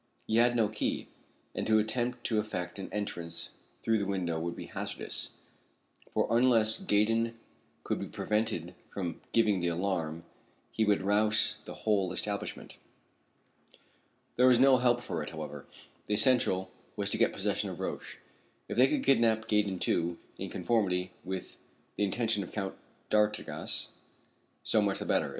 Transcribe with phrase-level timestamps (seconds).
[0.25, 1.09] He had no key,
[1.53, 3.51] and to attempt to effect an entrance
[3.83, 5.29] through the window would be hazardous,
[6.11, 7.37] for, unless Gaydon
[7.83, 10.23] could be prevented from giving the alarm,
[10.71, 12.73] he would rouse the whole establishment.
[14.37, 15.67] There was no help for it, however.
[16.07, 18.17] The essential was to get possession of Roch.
[18.67, 21.57] If they could kidnap Gaydon, too, in conformity with
[21.95, 22.75] the intentions of the Count
[23.11, 23.89] d'Artigas,
[24.63, 25.29] so much the better.